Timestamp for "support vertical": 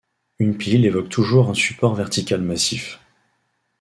1.53-2.41